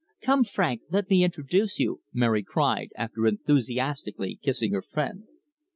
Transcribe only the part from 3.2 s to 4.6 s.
enthusiastically